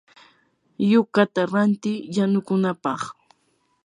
[0.89, 3.01] yukata ranti yanukunapaq.